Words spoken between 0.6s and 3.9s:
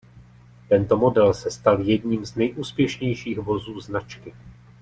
Tento model se stal jedním z nejúspěšnějších vozů